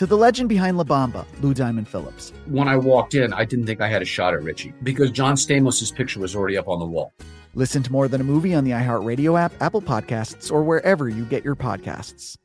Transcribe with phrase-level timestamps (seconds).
[0.00, 2.32] to the legend behind La Bamba, Lou Diamond Phillips.
[2.46, 5.34] When I walked in, I didn't think I had a shot at Richie because John
[5.34, 7.12] Stamos' picture was already up on the wall.
[7.54, 11.26] Listen to more than a movie on the iHeartRadio app, Apple Podcasts, or wherever you
[11.26, 12.38] get your podcasts.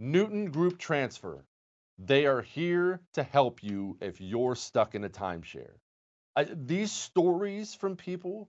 [0.00, 1.44] Newton Group Transfer.
[1.96, 5.74] They are here to help you if you're stuck in a timeshare.
[6.34, 8.48] I, these stories from people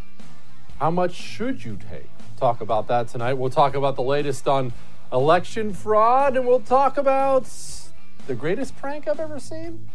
[0.81, 2.09] How much should you take?
[2.37, 3.33] Talk about that tonight.
[3.33, 4.73] We'll talk about the latest on
[5.13, 7.47] election fraud and we'll talk about
[8.25, 9.87] the greatest prank I've ever seen.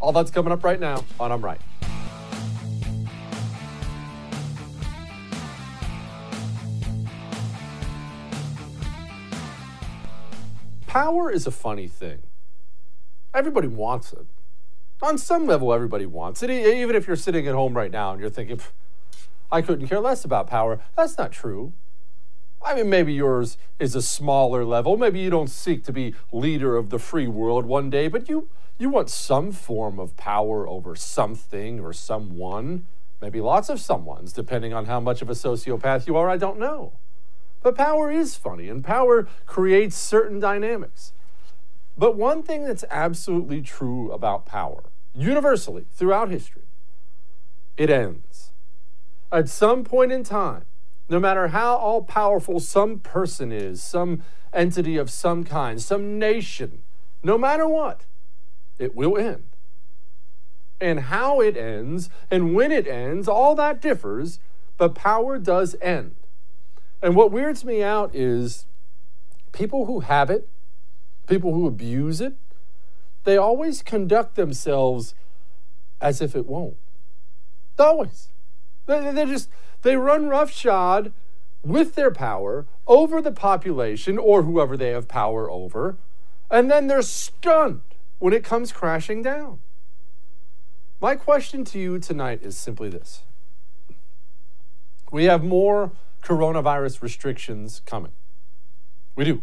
[0.00, 1.60] All that's coming up right now on I'm Right.
[10.88, 12.18] Power is a funny thing.
[13.32, 14.26] Everybody wants it.
[15.02, 16.50] On some level, everybody wants it.
[16.50, 18.60] Even if you're sitting at home right now and you're thinking,
[19.50, 20.80] I couldn't care less about power.
[20.96, 21.72] That's not true.
[22.62, 24.96] I mean, maybe yours is a smaller level.
[24.96, 28.48] Maybe you don't seek to be leader of the free world one day, but you,
[28.78, 32.86] you want some form of power over something or someone.
[33.22, 36.58] Maybe lots of someones, depending on how much of a sociopath you are, I don't
[36.58, 36.92] know.
[37.62, 41.12] But power is funny, and power creates certain dynamics.
[41.96, 44.84] But one thing that's absolutely true about power,
[45.14, 46.62] universally throughout history,
[47.76, 48.27] it ends
[49.30, 50.64] at some point in time,
[51.08, 54.22] no matter how all powerful some person is, some
[54.52, 56.82] entity of some kind, some nation,
[57.22, 58.02] no matter what,
[58.78, 59.44] it will end.
[60.80, 64.38] And how it ends and when it ends, all that differs,
[64.76, 66.14] but power does end.
[67.02, 68.66] And what weirds me out is
[69.52, 70.48] people who have it,
[71.26, 72.34] people who abuse it,
[73.24, 75.14] they always conduct themselves
[76.00, 76.76] as if it won't.
[77.78, 78.28] Always.
[78.88, 79.50] They, just,
[79.82, 81.12] they run roughshod
[81.62, 85.96] with their power over the population or whoever they have power over,
[86.50, 87.82] and then they're stunned
[88.18, 89.58] when it comes crashing down.
[91.00, 93.22] My question to you tonight is simply this
[95.12, 95.92] We have more
[96.22, 98.12] coronavirus restrictions coming.
[99.14, 99.42] We do.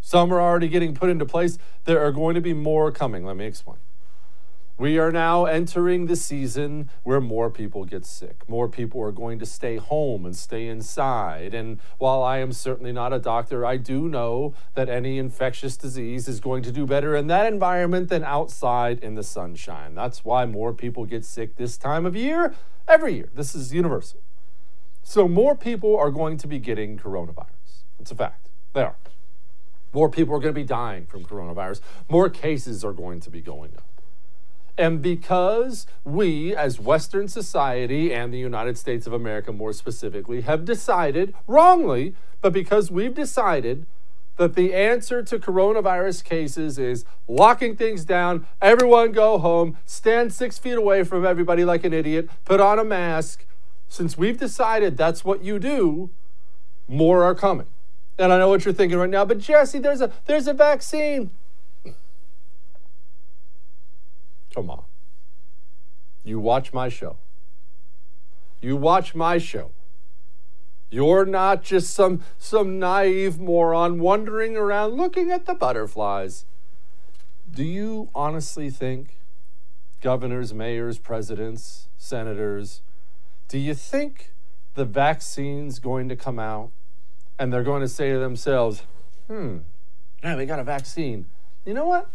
[0.00, 1.58] Some are already getting put into place.
[1.84, 3.24] There are going to be more coming.
[3.24, 3.78] Let me explain.
[4.78, 8.46] We are now entering the season where more people get sick.
[8.46, 11.54] More people are going to stay home and stay inside.
[11.54, 16.28] And while I am certainly not a doctor, I do know that any infectious disease
[16.28, 19.94] is going to do better in that environment than outside in the sunshine.
[19.94, 22.54] That's why more people get sick this time of year,
[22.86, 23.30] every year.
[23.34, 24.20] This is universal.
[25.02, 27.84] So, more people are going to be getting coronavirus.
[27.98, 28.50] It's a fact.
[28.74, 28.96] They are.
[29.94, 31.80] More people are going to be dying from coronavirus.
[32.10, 33.95] More cases are going to be going up.
[34.78, 40.64] And because we, as Western society and the United States of America more specifically, have
[40.64, 43.86] decided, wrongly, but because we've decided
[44.36, 50.58] that the answer to coronavirus cases is locking things down, everyone go home, stand six
[50.58, 53.46] feet away from everybody like an idiot, put on a mask.
[53.88, 56.10] Since we've decided that's what you do,
[56.86, 57.66] more are coming.
[58.18, 61.30] And I know what you're thinking right now, but Jesse, there's a there's a vaccine.
[64.56, 64.84] On.
[66.24, 67.18] You watch my show.
[68.60, 69.70] You watch my show.
[70.90, 76.46] You're not just some some naive moron wandering around looking at the butterflies.
[77.50, 79.18] Do you honestly think
[80.00, 82.82] governors, mayors, presidents, senators,
[83.48, 84.32] do you think
[84.74, 86.70] the vaccine's going to come out
[87.38, 88.82] and they're going to say to themselves,
[89.26, 89.58] hmm,
[90.22, 91.26] yeah, we got a vaccine.
[91.64, 92.10] You know what?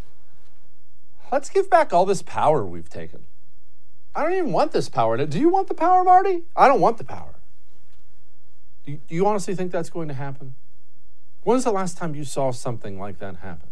[1.31, 3.23] Let's give back all this power we've taken.
[4.13, 5.25] I don't even want this power.
[5.25, 6.43] Do you want the power, Marty?
[6.55, 7.35] I don't want the power.
[8.85, 10.55] Do you, do you honestly think that's going to happen?
[11.43, 13.69] When's the last time you saw something like that happen?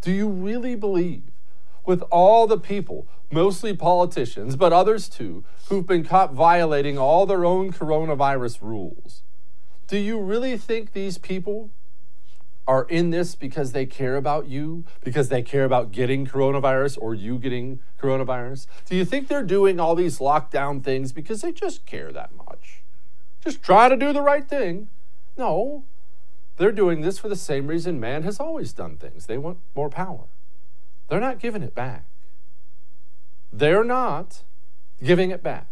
[0.00, 1.24] Do you really believe,
[1.84, 7.44] with all the people, mostly politicians, but others too, who've been caught violating all their
[7.44, 9.22] own coronavirus rules,
[9.88, 11.70] do you really think these people
[12.70, 17.16] are in this because they care about you, because they care about getting coronavirus or
[17.16, 18.68] you getting coronavirus?
[18.84, 22.82] Do you think they're doing all these lockdown things because they just care that much?
[23.44, 24.88] Just try to do the right thing?
[25.36, 25.82] No.
[26.58, 29.26] They're doing this for the same reason man has always done things.
[29.26, 30.26] They want more power.
[31.08, 32.04] They're not giving it back.
[33.52, 34.44] They're not
[35.02, 35.66] giving it back.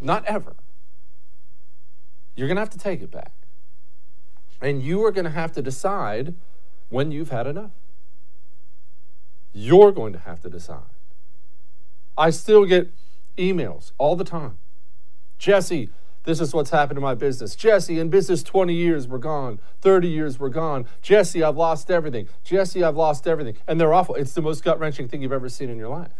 [0.00, 0.56] Not ever.
[2.34, 3.32] You're going to have to take it back.
[4.60, 6.34] And you are going to have to decide
[6.88, 7.70] when you've had enough.
[9.52, 10.82] You're going to have to decide.
[12.16, 12.92] I still get
[13.38, 14.58] emails all the time.
[15.38, 15.88] Jesse,
[16.24, 17.56] this is what's happened to my business.
[17.56, 19.58] Jesse, in business 20 years, we're gone.
[19.80, 20.86] 30 years, we're gone.
[21.00, 22.28] Jesse, I've lost everything.
[22.44, 23.56] Jesse, I've lost everything.
[23.66, 24.14] And they're awful.
[24.16, 26.12] It's the most gut wrenching thing you've ever seen in your life.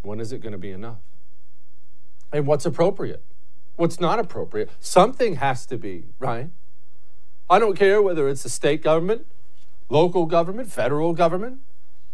[0.00, 0.98] When is it going to be enough?
[2.32, 3.22] And what's appropriate?
[3.76, 4.70] What's not appropriate.
[4.80, 6.50] Something has to be, right?
[7.48, 9.26] I don't care whether it's the state government,
[9.88, 11.60] local government, federal government.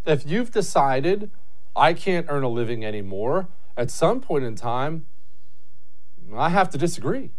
[0.05, 1.31] If you've decided
[1.75, 5.07] I can't earn a living anymore, at some point in time,
[6.35, 7.31] I have to disagree.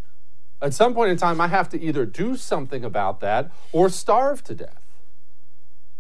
[0.62, 4.44] At some point in time, I have to either do something about that or starve
[4.46, 4.82] to death.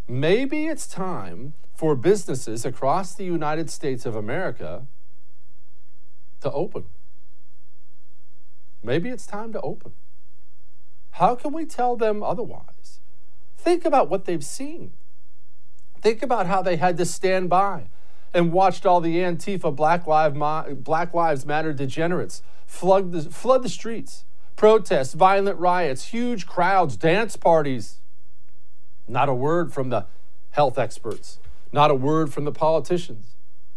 [0.07, 4.87] Maybe it's time for businesses across the United States of America
[6.41, 6.85] to open.
[8.83, 9.93] Maybe it's time to open.
[11.11, 12.99] How can we tell them otherwise?
[13.57, 14.91] Think about what they've seen.
[16.01, 17.85] Think about how they had to stand by
[18.33, 20.35] and watched all the Antifa Black, Lives,
[20.75, 24.25] Black Lives Matter degenerates flood the, flood the streets,
[24.55, 28.01] protests, violent riots, huge crowds, dance parties.
[29.07, 30.07] Not a word from the
[30.51, 31.39] health experts,
[31.71, 33.35] not a word from the politicians,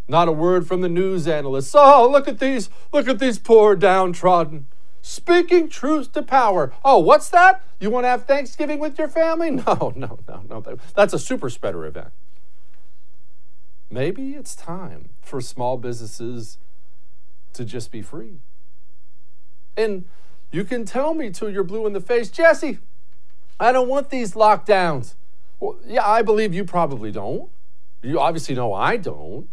[0.08, 1.74] not a word from the news analysts.
[1.76, 4.66] Oh, look at these, look at these poor downtrodden.
[5.08, 6.72] Speaking truth to power.
[6.84, 7.62] Oh, what's that?
[7.78, 9.50] You want to have Thanksgiving with your family?
[9.66, 10.78] No, no, no, no.
[10.96, 12.08] That's a super spreader event.
[13.88, 16.58] Maybe it's time for small businesses
[17.52, 18.40] to just be free.
[19.76, 20.06] And
[20.50, 22.78] you can tell me till you're blue in the face, Jesse,
[23.60, 25.14] I don't want these lockdowns.
[25.60, 27.48] Well, yeah, I believe you probably don't.
[28.02, 29.48] You obviously know I don't.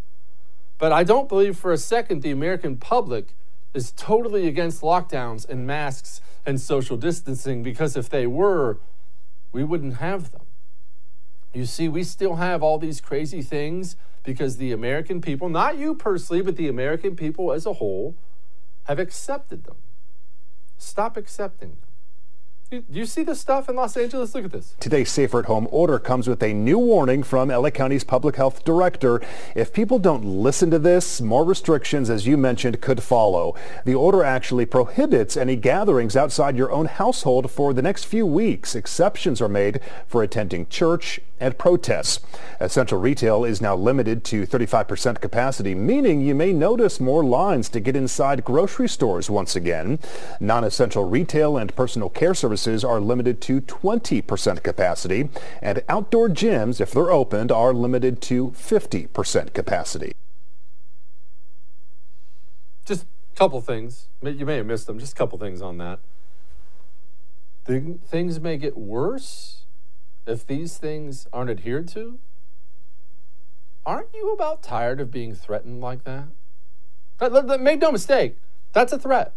[0.80, 3.36] But I don't believe for a second the American public
[3.74, 8.80] is totally against lockdowns and masks and social distancing because if they were,
[9.52, 10.42] we wouldn't have them.
[11.54, 15.96] You see, we still have all these crazy things because the American people, not you
[15.96, 18.16] personally, but the American people as a whole,
[18.86, 19.76] have accepted them.
[20.78, 21.93] Stop accepting them.
[22.74, 24.34] Do you see this stuff in Los Angeles?
[24.34, 24.76] Look at this.
[24.80, 28.64] Today's Safer at Home order comes with a new warning from LA County's public health
[28.64, 29.22] director.
[29.54, 33.54] If people don't listen to this, more restrictions, as you mentioned, could follow.
[33.86, 38.74] The order actually prohibits any gatherings outside your own household for the next few weeks.
[38.74, 42.22] Exceptions are made for attending church and protests.
[42.60, 47.80] Essential retail is now limited to 35% capacity, meaning you may notice more lines to
[47.80, 50.00] get inside grocery stores once again.
[50.40, 55.30] Non-essential retail and personal care services are limited to 20% capacity,
[55.62, 60.14] and outdoor gyms, if they're opened, are limited to 50% capacity.
[62.86, 64.08] Just a couple things.
[64.22, 65.00] You may have missed them.
[65.00, 66.00] Just a couple things on that.
[67.66, 69.66] Things may get worse
[70.26, 72.20] if these things aren't adhered to?
[73.86, 76.26] Aren't you about tired of being threatened like that?
[77.60, 78.38] Make no mistake,
[78.72, 79.34] that's a threat.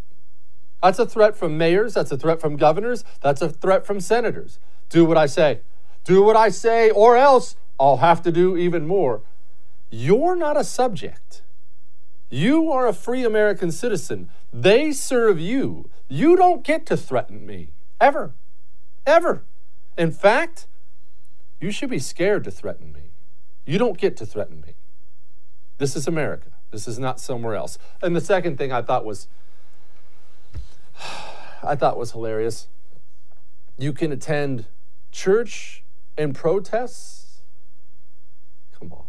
[0.87, 4.61] That's a threat from mayors, that's a threat from governors, that's a threat from senators.
[4.89, 5.63] Do what I say.
[6.05, 9.23] Do what I say, or else I'll have to do even more.
[9.91, 11.43] You're not a subject.
[12.31, 14.29] You are a free American citizen.
[14.53, 15.91] They serve you.
[16.07, 17.71] You don't get to threaten me.
[18.01, 18.35] Ever.
[19.05, 19.43] Ever.
[19.99, 20.69] In fact,
[21.61, 23.11] you should be scared to threaten me.
[23.65, 24.75] You don't get to threaten me.
[25.79, 26.51] This is America.
[26.71, 27.77] This is not somewhere else.
[28.01, 29.27] And the second thing I thought was
[31.63, 32.69] I thought was hilarious.
[33.79, 34.67] You can attend
[35.13, 35.83] church
[36.17, 37.43] and protests.
[38.79, 39.05] Come on.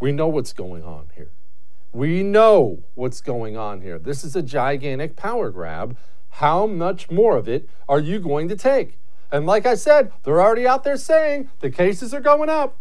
[0.00, 1.30] We know what's going on here.
[1.92, 3.98] We know what's going on here.
[3.98, 5.96] This is a gigantic power grab.
[6.28, 8.98] How much more of it are you going to take?
[9.32, 12.78] And like I said, they're already out there saying the cases are going up.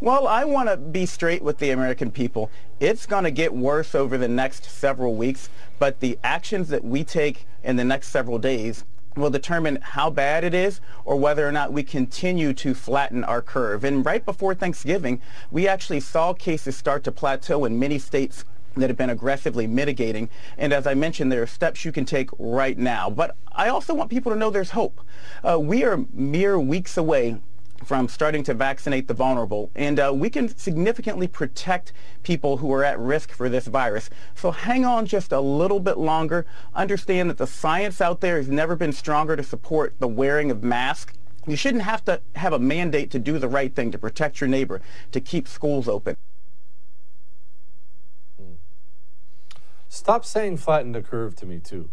[0.00, 2.50] Well, I want to be straight with the American people.
[2.80, 5.48] It's going to get worse over the next several weeks,
[5.78, 8.84] but the actions that we take in the next several days
[9.16, 13.40] will determine how bad it is or whether or not we continue to flatten our
[13.40, 13.84] curve.
[13.84, 15.22] And right before Thanksgiving,
[15.52, 18.44] we actually saw cases start to plateau in many states
[18.76, 20.28] that have been aggressively mitigating.
[20.58, 23.08] And as I mentioned, there are steps you can take right now.
[23.10, 25.00] But I also want people to know there's hope.
[25.48, 27.38] Uh, we are mere weeks away
[27.84, 32.82] from starting to vaccinate the vulnerable, and uh, we can significantly protect people who are
[32.82, 34.10] at risk for this virus.
[34.34, 36.46] So hang on just a little bit longer.
[36.74, 40.62] Understand that the science out there has never been stronger to support the wearing of
[40.62, 41.14] masks.
[41.46, 44.48] You shouldn't have to have a mandate to do the right thing, to protect your
[44.48, 44.80] neighbor,
[45.12, 46.16] to keep schools open.
[49.88, 51.90] Stop saying flatten the curve to me, too.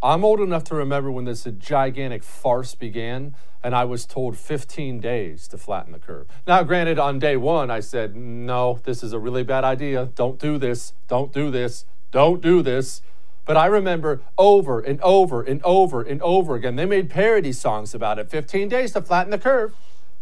[0.00, 5.00] I'm old enough to remember when this gigantic farce began, and I was told 15
[5.00, 6.28] days to flatten the curve.
[6.46, 10.10] Now, granted, on day one, I said, no, this is a really bad idea.
[10.14, 10.92] Don't do this.
[11.08, 11.84] Don't do this.
[12.12, 13.02] Don't do this.
[13.44, 17.92] But I remember over and over and over and over again, they made parody songs
[17.92, 19.74] about it 15 days to flatten the curve.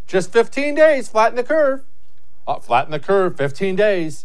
[0.07, 1.85] Just 15 days, flatten the curve.
[2.47, 4.25] Uh, flatten the curve, 15 days.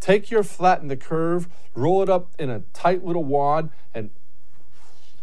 [0.00, 4.10] Take your flatten the curve, roll it up in a tight little wad, and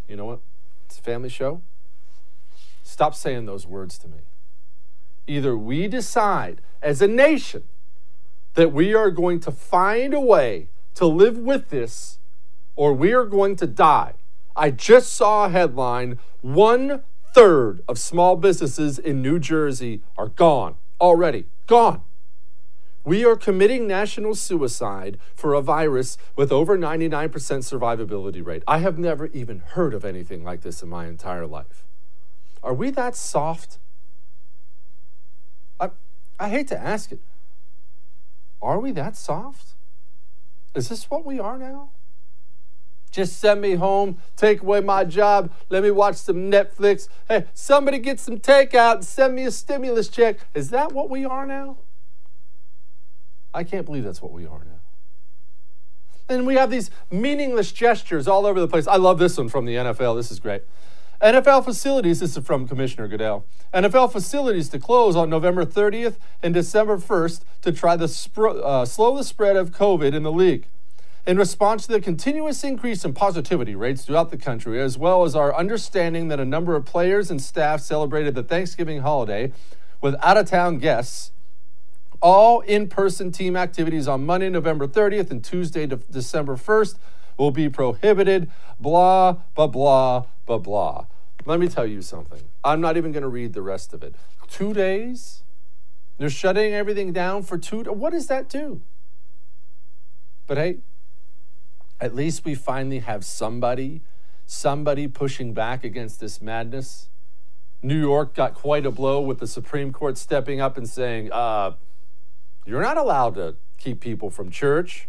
[0.08, 0.40] you know what?
[0.86, 1.62] It's a family show.
[2.84, 4.20] Stop saying those words to me.
[5.28, 7.64] Either we decide as a nation
[8.54, 12.20] that we are going to find a way to live with this,
[12.76, 14.14] or we are going to die.
[14.56, 20.76] I just saw a headline one third of small businesses in New Jersey are gone
[21.02, 21.46] already.
[21.68, 22.02] Gone.
[23.06, 28.64] We are committing national suicide for a virus with over 99% survivability rate.
[28.68, 31.86] I have never even heard of anything like this in my entire life.
[32.64, 33.78] Are we that soft?
[35.80, 35.92] I,
[36.40, 37.20] I hate to ask it.
[38.60, 39.76] Are we that soft?
[40.74, 41.90] Is this what we are now?
[43.12, 47.08] Just send me home, take away my job, let me watch some Netflix.
[47.30, 50.40] Hey, somebody get some takeout and send me a stimulus check.
[50.56, 51.78] Is that what we are now?
[53.56, 54.80] I can't believe that's what we are now.
[56.28, 58.88] And we have these meaningless gestures all over the place.
[58.88, 60.16] I love this one from the NFL.
[60.16, 60.64] This is great.
[61.22, 63.46] NFL facilities, this is from Commissioner Goodell.
[63.74, 68.86] NFL facilities to close on November 30th and December 1st to try to sp- uh,
[68.86, 70.68] slow the spread of COVID in the league.
[71.26, 75.36] In response to the continuous increase in positivity rates throughout the country, as well as
[75.36, 79.52] our understanding that a number of players and staff celebrated the Thanksgiving holiday
[80.02, 81.32] with out of town guests,
[82.26, 86.98] all in person team activities on Monday, November 30th and Tuesday, December 1st
[87.38, 91.06] will be prohibited, blah, blah, blah, blah, blah.
[91.46, 92.42] Let me tell you something.
[92.64, 94.16] I'm not even going to read the rest of it.
[94.50, 95.44] Two days?
[96.18, 97.84] They're shutting everything down for two.
[97.84, 98.82] What does that do?
[100.48, 100.78] But hey,
[102.02, 104.02] at least we finally have somebody,
[104.48, 107.08] somebody pushing back against this madness.
[107.84, 111.74] New York got quite a blow with the Supreme Court stepping up and saying, uh,
[112.66, 115.08] you're not allowed to keep people from church.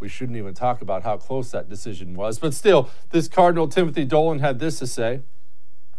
[0.00, 2.38] We shouldn't even talk about how close that decision was.
[2.38, 5.20] But still, this Cardinal Timothy Dolan had this to say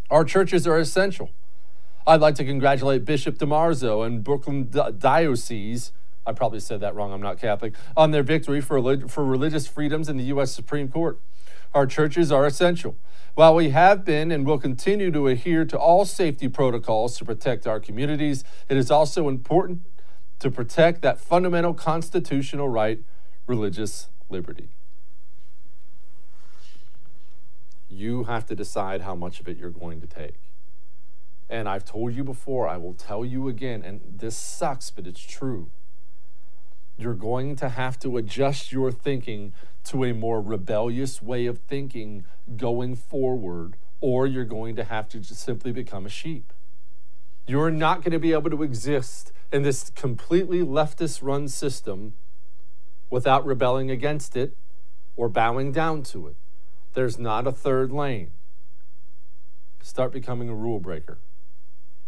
[0.10, 1.30] Our churches are essential.
[2.06, 5.92] I'd like to congratulate Bishop DiMarzo and Brooklyn Diocese.
[6.26, 10.10] I probably said that wrong, I'm not Catholic, on their victory for, for religious freedoms
[10.10, 10.52] in the U.S.
[10.52, 11.20] Supreme Court.
[11.74, 12.96] Our churches are essential.
[13.34, 17.66] While we have been and will continue to adhere to all safety protocols to protect
[17.66, 19.91] our communities, it is also important
[20.42, 23.00] to protect that fundamental constitutional right,
[23.46, 24.70] religious liberty.
[27.88, 30.40] You have to decide how much of it you're going to take.
[31.48, 35.22] And I've told you before, I will tell you again, and this sucks, but it's
[35.22, 35.70] true.
[36.98, 39.54] You're going to have to adjust your thinking
[39.86, 42.26] to a more rebellious way of thinking
[42.58, 46.52] going forward, or you're going to have to just simply become a sheep.
[47.52, 52.14] You're not going to be able to exist in this completely leftist run system
[53.10, 54.56] without rebelling against it
[55.18, 56.38] or bowing down to it.
[56.94, 58.32] There's not a third lane.
[59.82, 61.18] Start becoming a rule breaker.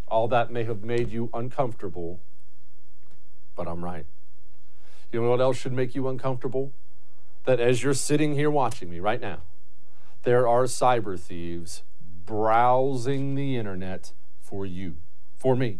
[0.07, 2.21] All that may have made you uncomfortable,
[3.53, 4.05] but I'm right.
[5.11, 6.71] You know what else should make you uncomfortable?
[7.43, 9.39] That as you're sitting here watching me right now,
[10.23, 11.83] there are cyber thieves
[12.25, 14.95] browsing the internet for you,
[15.43, 15.79] for me,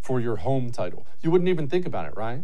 [0.00, 1.06] for your home title.
[1.20, 2.40] You wouldn't even think about it, right?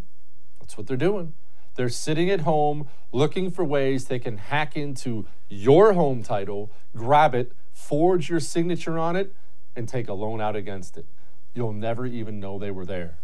[0.60, 1.32] That's what they're doing.
[1.74, 7.34] They're sitting at home looking for ways they can hack into your home title, grab
[7.34, 9.34] it, forge your signature on it,
[9.74, 11.06] and take a loan out against it.
[11.54, 13.16] You'll never even know they were there.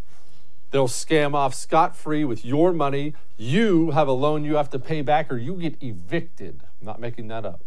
[0.71, 3.13] They'll scam off scot free with your money.
[3.37, 6.63] You have a loan you have to pay back, or you get evicted.
[6.81, 7.61] I'm not making that up.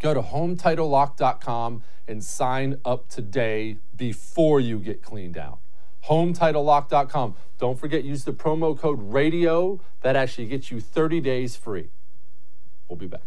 [0.00, 5.58] Go to HomeTitleLock.com and sign up today before you get cleaned out.
[6.08, 7.34] HomeTitleLock.com.
[7.58, 9.80] Don't forget, use the promo code RADIO.
[10.02, 11.88] That actually gets you 30 days free.
[12.88, 13.22] We'll be back.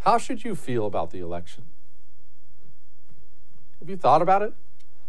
[0.00, 1.64] How should you feel about the election?
[3.80, 4.52] Have you thought about it?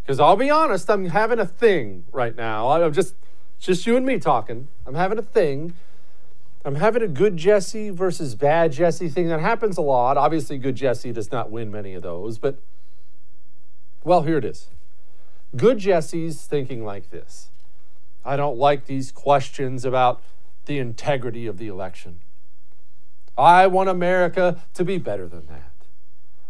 [0.06, 2.70] Because I'll be honest, I'm having a thing right now.
[2.70, 3.16] I'm just,
[3.60, 4.68] just you and me talking.
[4.86, 5.74] I'm having a thing.
[6.64, 9.30] I'm having a good Jesse versus bad Jesse thing.
[9.30, 10.16] That happens a lot.
[10.18, 12.60] Obviously, good Jesse does not win many of those, but
[14.04, 14.68] well, here it is.
[15.56, 17.50] Good Jesse's thinking like this
[18.24, 20.22] I don't like these questions about
[20.66, 22.20] the integrity of the election.
[23.38, 25.72] I want America to be better than that.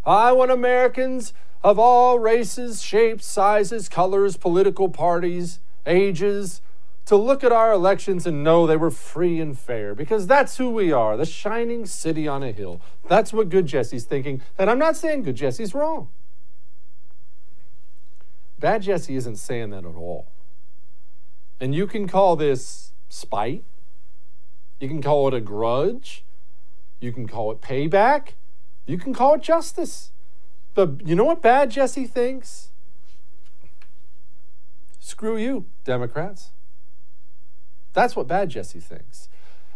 [0.06, 1.34] I want Americans
[1.66, 6.62] of all races, shapes, sizes, colors, political parties, ages,
[7.08, 10.70] to look at our elections and know they were free and fair because that's who
[10.70, 12.82] we are, the shining city on a hill.
[13.08, 14.44] That's what Good Jesse's thinking.
[14.60, 16.10] And I'm not saying Good Jesse's wrong.
[18.60, 20.28] Bad Jesse isn't saying that at all.
[21.60, 23.64] And you can call this spite,
[24.80, 26.24] you can call it a grudge,
[27.00, 28.34] you can call it payback.
[28.86, 30.12] You can call it justice.
[30.76, 32.70] But you know what bad Jesse thinks?
[35.00, 36.52] Screw you, Democrats.
[37.94, 39.30] That's what bad Jesse thinks.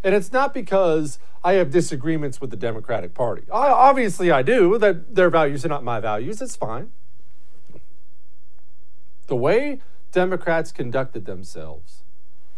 [0.03, 3.43] And it's not because I have disagreements with the Democratic Party.
[3.51, 4.77] I, obviously, I do.
[4.77, 6.41] That their values are not my values.
[6.41, 6.91] It's fine.
[9.27, 9.79] The way
[10.11, 12.03] Democrats conducted themselves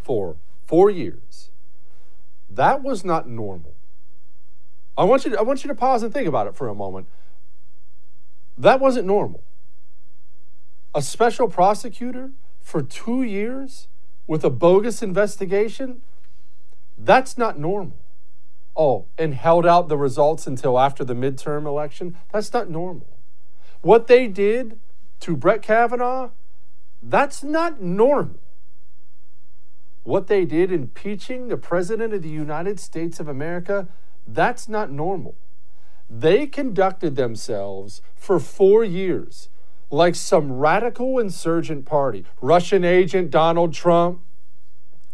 [0.02, 1.52] for four years,
[2.50, 3.76] that was not normal.
[4.98, 6.76] I want you to, I want you to pause and think about it for a
[6.76, 7.08] moment.
[8.62, 9.44] That wasn't normal.
[10.94, 13.88] A special prosecutor for two years
[14.28, 16.04] with a bogus investigation,
[16.96, 17.98] that's not normal.
[18.78, 23.08] Oh, and held out the results until after the midterm election, that's not normal.
[23.82, 24.80] What they did
[25.22, 26.30] to Brett Kavanaugh,
[27.02, 28.40] that's not normal.
[30.04, 33.88] What they did impeaching the President of the United States of America,
[34.28, 35.36] that's not normal.
[36.14, 39.48] They conducted themselves for four years
[39.90, 42.26] like some radical insurgent party.
[42.42, 44.20] Russian agent Donald Trump,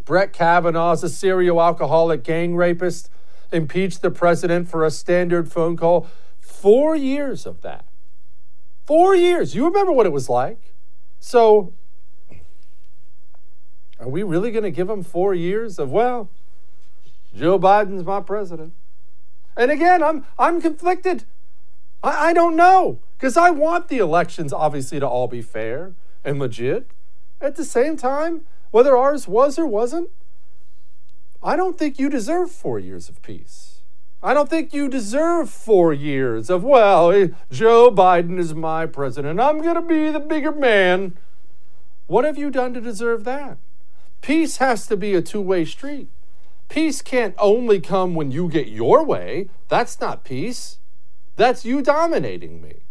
[0.06, 3.12] Brett Kavanaugh's a serial alcoholic gang rapist,
[3.52, 6.08] impeached the president for a standard phone call.
[6.40, 7.86] Four years of that.
[8.88, 9.54] Four years.
[9.54, 10.74] You remember what it was like?
[11.20, 11.74] So,
[14.00, 16.32] are we really going to give him four years of, well,
[17.36, 18.74] Joe Biden's my president?
[19.58, 21.26] And again, I'm, I'm conflicted.
[22.04, 25.94] I, I don't know because I want the elections obviously to all be fair
[26.24, 26.90] and legit.
[27.42, 28.42] At the same time,
[28.72, 30.10] whether ours was or wasn't,
[31.42, 33.82] I don't think you deserve four years of peace.
[34.22, 39.40] I don't think you deserve four years of, well, eh, Joe Biden is my president.
[39.40, 41.18] I'm going to be the bigger man.
[42.08, 43.58] What have you done to deserve that?
[44.22, 46.10] Peace has to be a two way street.
[46.70, 49.50] Peace can't only come when you get your way.
[49.70, 50.80] That's not peace.
[51.36, 52.82] That's you dominating me.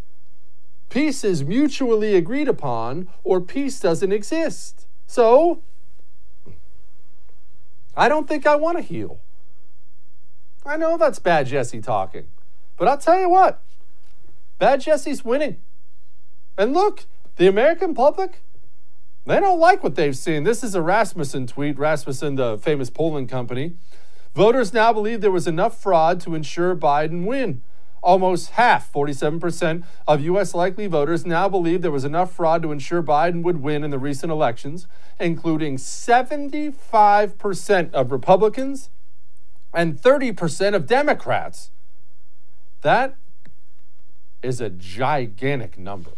[0.88, 4.86] Peace is mutually agreed upon, or peace doesn't exist.
[5.06, 5.62] So,
[7.96, 9.18] I don't think I want to heal.
[10.64, 12.28] I know that's Bad Jesse talking,
[12.76, 13.62] but I'll tell you what,
[14.58, 15.58] Bad Jesse's winning.
[16.56, 17.04] And look,
[17.36, 18.42] the American public,
[19.26, 20.44] they don't like what they've seen.
[20.44, 23.74] This is a Rasmussen tweet, Rasmussen, the famous polling company.
[24.34, 27.62] Voters now believe there was enough fraud to ensure Biden win.
[28.02, 30.54] Almost half, 47%, of U.S.
[30.54, 33.98] likely voters now believe there was enough fraud to ensure Biden would win in the
[33.98, 34.86] recent elections,
[35.18, 38.90] including 75% of Republicans
[39.74, 41.70] and 30% of Democrats.
[42.82, 43.16] That
[44.42, 46.10] is a gigantic number.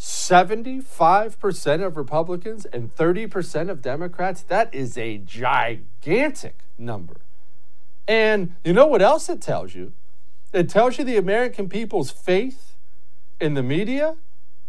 [0.00, 7.18] 75% of Republicans and 30% of Democrats, that is a gigantic number.
[8.08, 9.92] And you know what else it tells you?
[10.54, 12.76] It tells you the American people's faith
[13.42, 14.16] in the media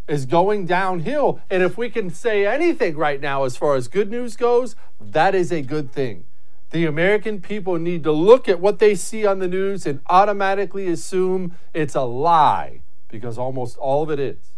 [0.05, 1.39] is going downhill.
[1.49, 5.33] And if we can say anything right now as far as good news goes, that
[5.33, 6.25] is a good thing.
[6.71, 10.87] The American people need to look at what they see on the news and automatically
[10.87, 14.51] assume it's a lie because almost all of it is.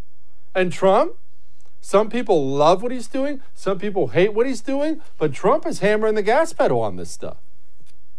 [0.56, 1.14] And Trump,
[1.82, 5.80] some people love what he's doing, some people hate what he's doing, but Trump is
[5.80, 7.38] hammering the gas pedal on this stuff.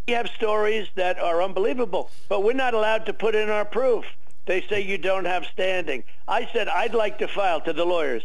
[0.06, 4.04] We have stories that are unbelievable, but we're not allowed to put in our proof.
[4.46, 6.04] They say you don't have standing.
[6.28, 8.24] I said I'd like to file to the lawyers.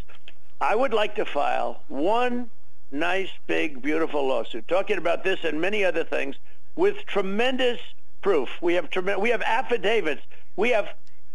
[0.60, 2.50] I would like to file one
[2.92, 6.36] nice, big, beautiful lawsuit talking about this and many other things
[6.76, 7.80] with tremendous
[8.22, 8.50] proof.
[8.62, 10.22] We have trem- we have affidavits.
[10.58, 10.90] We have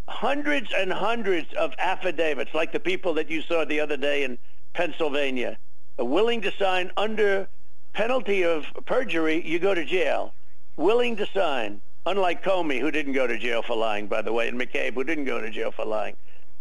[0.09, 4.39] hundreds and hundreds of affidavits, like the people that you saw the other day in
[4.75, 5.57] Pennsylvania,
[5.99, 7.49] willing to sign under
[7.93, 10.35] penalty of perjury, you go to jail.
[10.77, 11.81] Willing to sign.
[12.07, 15.05] Unlike Comey, who didn't go to jail for lying, by the way, and McCabe, who
[15.05, 16.17] didn't go to jail for lying,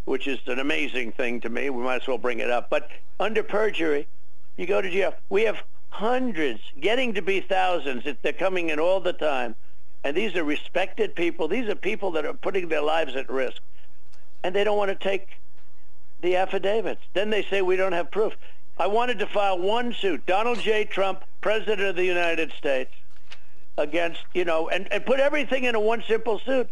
[0.05, 1.69] which is an amazing thing to me.
[1.69, 2.69] We might as well bring it up.
[2.69, 4.07] But under perjury,
[4.55, 5.15] you go to jail.
[5.29, 5.57] We have
[5.89, 8.05] hundreds, getting to be thousands.
[8.21, 9.55] They're coming in all the time.
[10.03, 11.47] And these are respected people.
[11.47, 13.61] These are people that are putting their lives at risk.
[14.43, 15.37] And they don't want to take
[16.21, 17.01] the affidavits.
[17.13, 18.33] Then they say we don't have proof.
[18.77, 20.85] I wanted to file one suit, Donald J.
[20.85, 22.91] Trump, President of the United States,
[23.77, 26.69] against, you know, and, and put everything in a one simple suit.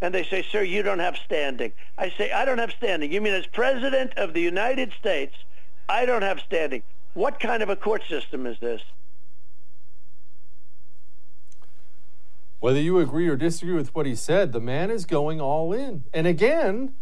[0.00, 1.72] And they say, sir, you don't have standing.
[1.96, 3.12] I say, I don't have standing.
[3.12, 5.34] You mean as President of the United States,
[5.88, 6.82] I don't have standing.
[7.14, 8.82] What kind of a court system is this?
[12.60, 16.04] Whether you agree or disagree with what he said, the man is going all in.
[16.14, 16.94] And again,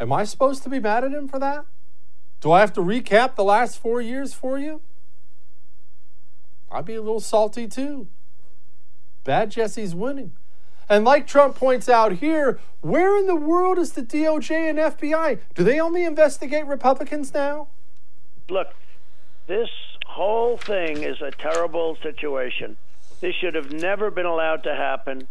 [0.00, 1.66] am I supposed to be mad at him for that?
[2.40, 4.80] Do I have to recap the last four years for you?
[6.70, 8.08] I'd be a little salty too.
[9.24, 10.32] Bad Jesse's winning.
[10.88, 15.38] And like Trump points out here, where in the world is the DOJ and FBI?
[15.54, 17.68] Do they only investigate Republicans now?
[18.48, 18.68] Look,
[19.46, 19.68] this
[20.06, 22.76] whole thing is a terrible situation.
[23.20, 25.26] This should have never been allowed to happen.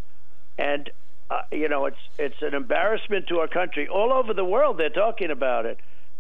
[0.58, 0.90] And,
[1.30, 3.88] uh, you know, it's, it's an embarrassment to our country.
[3.88, 5.80] All over the world, they're talking about it.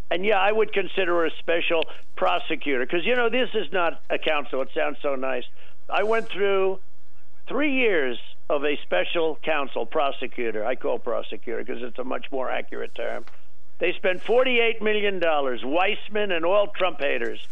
[0.10, 1.84] And yeah, I would consider a special
[2.15, 4.62] prosecutor because, you know, this is not a counsel.
[4.62, 5.43] It sounds so nice.
[5.89, 6.80] I went through
[7.47, 8.17] three years
[8.49, 10.65] of a special counsel prosecutor.
[10.65, 13.25] I call prosecutor because it's a much more accurate term.
[13.80, 17.45] They spent $48 million, Weissmann and all Trump haters.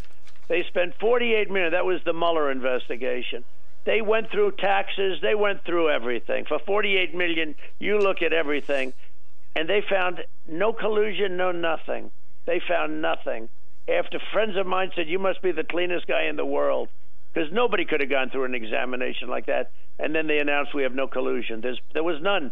[0.47, 1.71] They spent 48 million.
[1.71, 3.43] That was the Mueller investigation.
[3.86, 5.19] They went through taxes.
[5.21, 6.45] They went through everything.
[6.45, 8.93] For 48 million, you look at everything,
[9.56, 12.12] and they found no collusion, no nothing.
[12.45, 13.48] They found nothing.
[13.88, 16.89] After friends of mine said, You must be the cleanest guy in the world.
[17.34, 19.71] Because nobody could have gone through an examination like that.
[20.00, 21.62] And then they announced we have no collusion.
[21.62, 22.52] There's, there was none.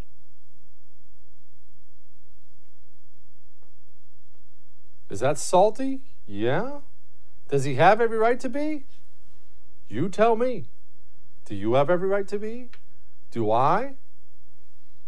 [5.10, 6.02] Is that salty?
[6.28, 6.80] Yeah.
[7.50, 8.84] Does he have every right to be?
[9.88, 10.65] You tell me.
[11.45, 12.69] Do you have every right to be?
[13.32, 13.95] Do I?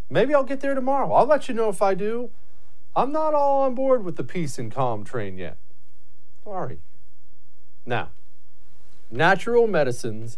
[0.10, 1.12] Maybe I'll get there tomorrow.
[1.14, 2.30] I'll let you know if I do.
[2.96, 5.58] I'm not all on board with the peace and calm train yet.
[6.44, 6.80] Sorry.
[7.86, 8.10] Now,
[9.12, 10.38] natural medicines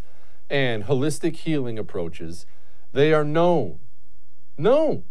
[0.49, 2.45] and holistic healing approaches,
[2.93, 3.79] they are known,
[4.57, 5.03] known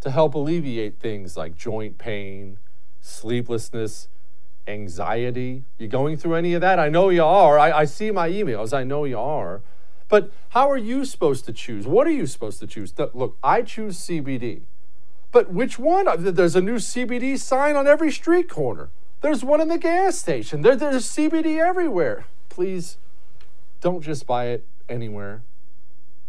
[0.00, 2.58] to help alleviate things like joint pain,
[3.00, 4.08] sleeplessness,
[4.66, 5.64] anxiety.
[5.78, 6.78] You going through any of that?
[6.78, 7.58] I know you are.
[7.58, 8.72] I, I see my emails.
[8.72, 9.62] I know you are.
[10.10, 11.86] But how are you supposed to choose?
[11.86, 12.92] What are you supposed to choose?
[13.14, 14.62] Look, I choose CBD.
[15.32, 16.08] But which one?
[16.08, 18.90] Uh, there's a new CBD sign on every street corner.
[19.20, 20.62] There's one in the gas station.
[20.62, 22.26] There, there's CBD everywhere.
[22.48, 22.98] Please
[23.80, 25.42] don't just buy it anywhere.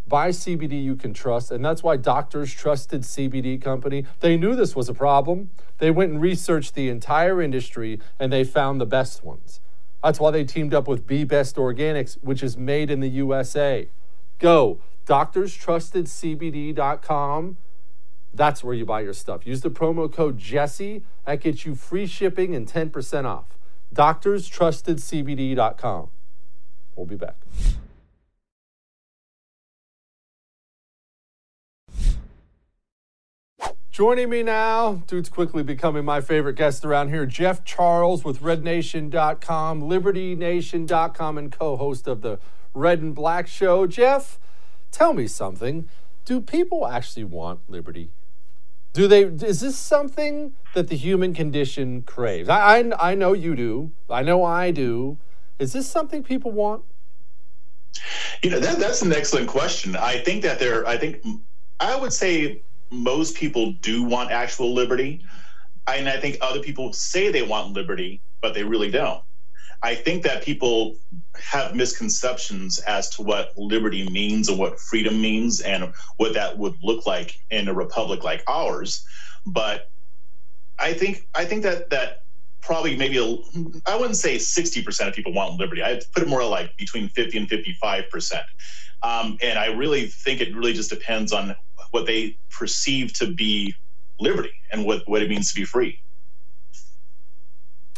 [0.07, 4.05] Buy CBD you can trust, and that's why doctors trusted CBD company.
[4.19, 5.49] They knew this was a problem.
[5.79, 9.61] They went and researched the entire industry and they found the best ones.
[10.03, 13.87] That's why they teamed up with Be Best Organics, which is made in the USA.
[14.39, 17.57] Go doctorstrustedcbd.com.
[18.33, 19.45] That's where you buy your stuff.
[19.45, 21.03] Use the promo code Jesse.
[21.25, 23.57] That gets you free shipping and 10% off.
[23.93, 26.09] Doctorstrustedcbd.com.
[26.95, 27.35] We'll be back.
[33.91, 39.81] Joining me now, dude's quickly becoming my favorite guest around here, Jeff Charles with RedNation.com,
[39.81, 42.39] LibertyNation.com, and co host of the
[42.73, 43.85] Red and Black Show.
[43.87, 44.39] Jeff,
[44.91, 45.89] tell me something.
[46.23, 48.11] Do people actually want liberty?
[48.93, 49.23] Do they?
[49.23, 52.47] Is this something that the human condition craves?
[52.47, 53.91] I, I, I know you do.
[54.09, 55.17] I know I do.
[55.59, 56.83] Is this something people want?
[58.41, 59.97] You know, that, that's an excellent question.
[59.97, 61.25] I think that there, I think,
[61.81, 65.25] I would say most people do want actual liberty.
[65.87, 69.23] And I think other people say they want liberty, but they really don't.
[69.83, 70.95] I think that people
[71.33, 76.75] have misconceptions as to what liberty means and what freedom means and what that would
[76.83, 79.03] look like in a republic like ours.
[79.45, 79.89] But
[80.77, 82.23] I think I think that that
[82.61, 83.17] probably maybe
[83.87, 85.81] I wouldn't say 60% of people want liberty.
[85.81, 88.41] I'd put it more like between 50 and 55%.
[89.03, 91.55] Um, and I really think it really just depends on
[91.91, 93.75] what they perceive to be
[94.19, 95.99] liberty and what, what it means to be free.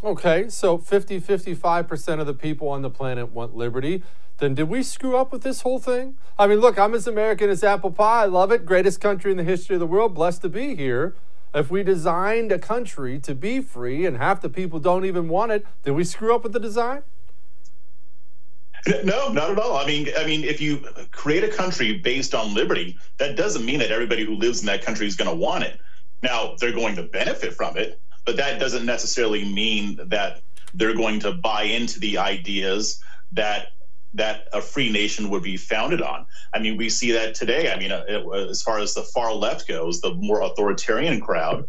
[0.03, 4.03] Okay, so 50, 55% of the people on the planet want liberty.
[4.39, 6.17] Then did we screw up with this whole thing?
[6.37, 8.23] I mean, look, I'm as American as apple pie.
[8.23, 8.65] I love it.
[8.65, 10.13] Greatest country in the history of the world.
[10.13, 11.15] Blessed to be here.
[11.53, 15.51] If we designed a country to be free and half the people don't even want
[15.51, 17.03] it, did we screw up with the design?
[19.03, 19.77] No, not at all.
[19.77, 20.79] I mean, I mean, if you
[21.11, 24.83] create a country based on liberty, that doesn't mean that everybody who lives in that
[24.83, 25.79] country is going to want it.
[26.21, 30.41] Now, they're going to benefit from it, but that doesn't necessarily mean that
[30.73, 33.67] they're going to buy into the ideas that
[34.15, 36.27] that a free nation would be founded on.
[36.53, 37.71] I mean, we see that today.
[37.71, 38.03] I mean, uh,
[38.47, 41.65] as far as the far left goes, the more authoritarian crowd,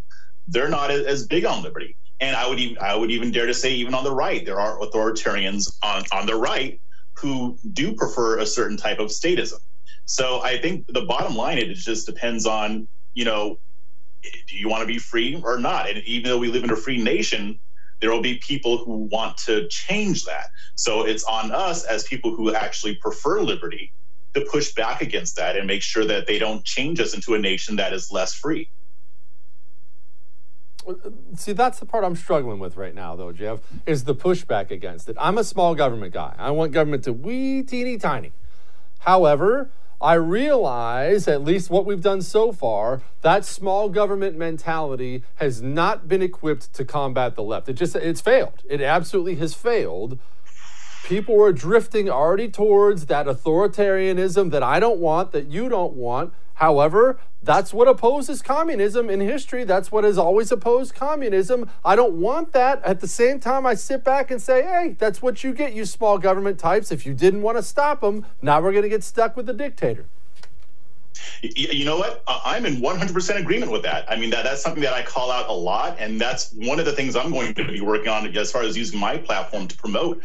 [0.47, 1.97] they're not as big on liberty.
[2.21, 4.61] And I would even I would even dare to say, even on the right, there
[4.61, 6.81] are authoritarians on on the right
[7.19, 9.61] who do prefer a certain type of statism.
[10.07, 13.59] So I think the bottom line, it just depends on, you know,
[14.23, 15.89] do you want to be free or not?
[15.89, 17.59] And even though we live in a free nation,
[18.01, 20.49] there will be people who want to change that.
[20.75, 23.93] So it's on us as people who actually prefer liberty
[24.35, 27.39] to push back against that and make sure that they don't change us into a
[27.39, 28.69] nation that is less free.
[31.35, 35.09] See, that's the part I'm struggling with right now, though, Jeff, is the pushback against
[35.09, 35.17] it.
[35.19, 36.35] I'm a small government guy.
[36.39, 38.33] I want government to wee teeny tiny.
[39.01, 39.71] However,
[40.01, 46.09] I realize, at least what we've done so far, that small government mentality has not
[46.09, 47.69] been equipped to combat the left.
[47.69, 48.63] It just it's failed.
[48.69, 50.19] It absolutely has failed.
[51.05, 56.33] People are drifting already towards that authoritarianism that I don't want, that you don't want.
[56.55, 59.65] However, that's what opposes communism in history.
[59.65, 61.69] That's what has always opposed communism.
[61.85, 62.83] I don't want that.
[62.85, 65.85] At the same time, I sit back and say, hey, that's what you get, you
[65.85, 66.91] small government types.
[66.91, 69.53] If you didn't want to stop them, now we're going to get stuck with the
[69.53, 70.07] dictator.
[71.43, 72.23] You know what?
[72.27, 74.11] I'm in 100% agreement with that.
[74.11, 75.97] I mean, that, that's something that I call out a lot.
[75.99, 78.77] And that's one of the things I'm going to be working on as far as
[78.77, 80.23] using my platform to promote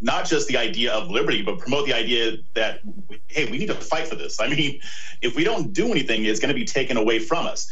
[0.00, 2.80] not just the idea of liberty, but promote the idea that,
[3.28, 4.40] hey, we need to fight for this.
[4.40, 4.80] I mean,
[5.22, 7.70] if we don't do anything, it's going to be taken away from us.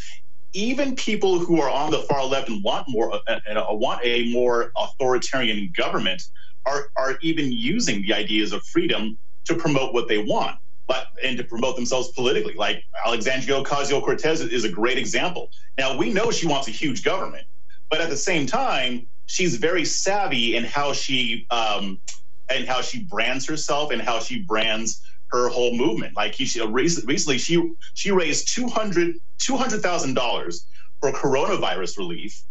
[0.53, 3.41] Even people who are on the far left and want more, uh,
[3.71, 6.23] want a more authoritarian government,
[6.67, 11.37] are are even using the ideas of freedom to promote what they want, but and
[11.37, 12.55] to promote themselves politically.
[12.55, 15.51] Like Alexandria Ocasio Cortez is a great example.
[15.79, 17.47] Now we know she wants a huge government,
[17.91, 22.01] but at the same time, she's very savvy in how she um,
[22.49, 26.17] and how she brands herself and how she brands her whole movement.
[26.17, 30.67] Like he, she, recently, she she raised two hundred two hundred thousand dollars
[31.01, 32.43] for coronavirus relief,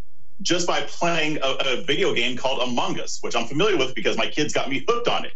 [0.41, 4.17] just by playing a, a video game called Among Us, which I'm familiar with because
[4.17, 5.33] my kids got me hooked on it.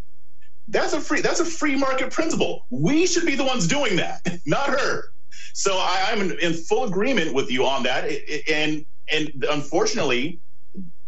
[0.67, 2.65] That's a free that's a free market principle.
[2.69, 5.11] We should be the ones doing that, not her.
[5.53, 8.09] So I, am in, in, full agreement with you on that.
[8.49, 10.39] And and unfortunately,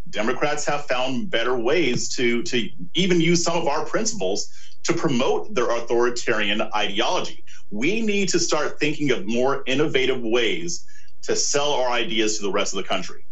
[0.09, 4.51] Democrats have found better ways to to even use some of our principles
[4.83, 7.43] to promote their authoritarian ideology.
[7.69, 10.85] We need to start thinking of more innovative ways
[11.23, 13.23] to sell our ideas to the rest of the country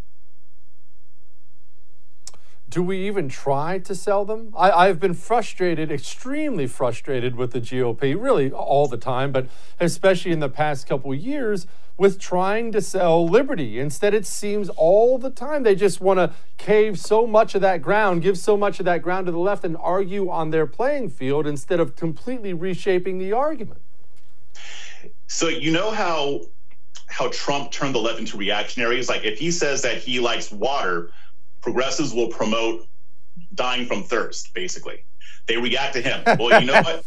[2.69, 4.53] do we even try to sell them?
[4.55, 9.47] I, have been frustrated, extremely frustrated with the GOP, really all the time, but
[9.79, 11.65] especially in the past couple years
[11.97, 13.79] with trying to sell liberty.
[13.79, 17.81] Instead, it seems all the time they just want to cave so much of that
[17.81, 21.09] ground, give so much of that ground to the left, and argue on their playing
[21.09, 23.81] field instead of completely reshaping the argument.
[25.27, 26.41] So you know how
[27.07, 29.09] how Trump turned the left into reactionaries?
[29.09, 31.11] Like if he says that he likes water,
[31.61, 32.85] progressives will promote
[33.53, 35.03] dying from thirst, basically.
[35.47, 36.21] They react to him.
[36.39, 37.05] Well, you know what?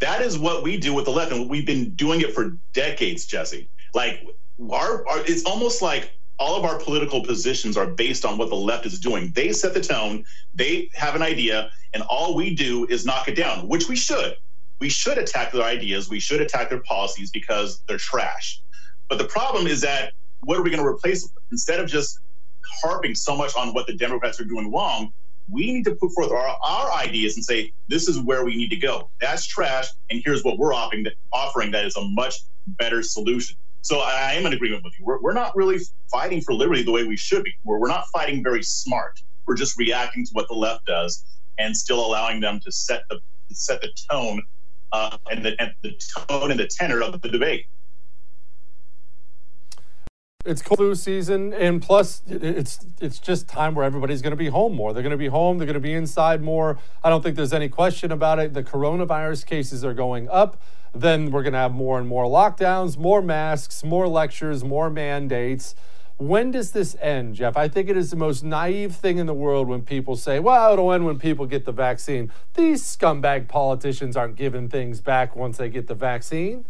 [0.00, 3.26] That is what we do with the left, and we've been doing it for decades,
[3.26, 3.68] Jesse.
[3.94, 4.26] Like
[4.70, 8.56] our, our it's almost like all of our political positions are based on what the
[8.56, 9.30] left is doing.
[9.34, 13.36] They set the tone, they have an idea, and all we do is knock it
[13.36, 14.36] down, which we should.
[14.80, 18.60] We should attack their ideas, we should attack their policies because they're trash.
[19.08, 21.28] But the problem is that what are we going to replace?
[21.52, 22.18] Instead of just
[22.82, 25.12] harping so much on what the Democrats are doing wrong,
[25.48, 28.70] we need to put forth our, our ideas and say, this is where we need
[28.70, 29.08] to go.
[29.20, 33.56] That's trash, and here's what we're offering that, offering that is a much better solution.
[33.84, 35.04] So I, am in agreement with you.
[35.04, 35.78] We're, we're not really
[36.10, 37.54] fighting for liberty the way we should be.
[37.64, 39.22] We're, we're not fighting very smart.
[39.44, 41.22] We're just reacting to what the left does
[41.58, 43.20] and still allowing them to set the
[43.52, 44.42] set the tone
[44.92, 47.66] uh, and, the, and the tone and the tenor of the debate.
[50.44, 54.48] It's cold flu season, and plus, it's it's just time where everybody's going to be
[54.48, 54.92] home more.
[54.92, 55.56] They're going to be home.
[55.56, 56.78] They're going to be inside more.
[57.02, 58.52] I don't think there's any question about it.
[58.52, 60.60] The coronavirus cases are going up.
[60.94, 65.74] Then we're going to have more and more lockdowns, more masks, more lectures, more mandates.
[66.18, 67.56] When does this end, Jeff?
[67.56, 70.72] I think it is the most naive thing in the world when people say, well,
[70.74, 72.30] it'll end when people get the vaccine.
[72.54, 76.66] These scumbag politicians aren't giving things back once they get the vaccine.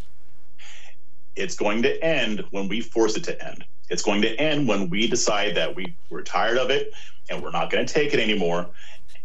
[1.37, 3.65] It's going to end when we force it to end.
[3.91, 6.93] It's going to end when we decide that we, we're tired of it
[7.29, 8.69] and we're not going to take it anymore.